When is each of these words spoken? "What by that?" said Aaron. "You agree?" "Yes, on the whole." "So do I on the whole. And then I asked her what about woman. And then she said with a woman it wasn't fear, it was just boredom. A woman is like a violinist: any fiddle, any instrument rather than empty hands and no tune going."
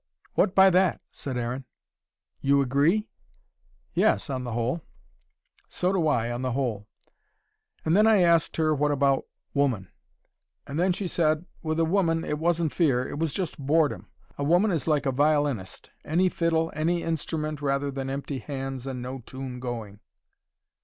"What 0.33 0.55
by 0.55 0.71
that?" 0.71 0.99
said 1.11 1.37
Aaron. 1.37 1.65
"You 2.41 2.59
agree?" 2.59 3.07
"Yes, 3.93 4.31
on 4.31 4.41
the 4.41 4.53
whole." 4.53 4.81
"So 5.69 5.93
do 5.93 6.07
I 6.07 6.31
on 6.31 6.41
the 6.41 6.53
whole. 6.53 6.87
And 7.85 7.95
then 7.95 8.07
I 8.07 8.21
asked 8.23 8.55
her 8.57 8.73
what 8.73 8.89
about 8.89 9.27
woman. 9.53 9.89
And 10.65 10.79
then 10.79 10.91
she 10.91 11.07
said 11.07 11.45
with 11.61 11.79
a 11.79 11.85
woman 11.85 12.23
it 12.23 12.39
wasn't 12.39 12.73
fear, 12.73 13.07
it 13.07 13.19
was 13.19 13.31
just 13.31 13.59
boredom. 13.63 14.07
A 14.39 14.43
woman 14.43 14.71
is 14.71 14.87
like 14.87 15.05
a 15.05 15.11
violinist: 15.11 15.91
any 16.03 16.29
fiddle, 16.29 16.71
any 16.75 17.03
instrument 17.03 17.61
rather 17.61 17.91
than 17.91 18.09
empty 18.09 18.39
hands 18.39 18.87
and 18.87 19.03
no 19.03 19.19
tune 19.19 19.59
going." 19.59 19.99